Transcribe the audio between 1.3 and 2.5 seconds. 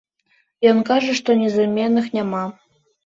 незаменных няма.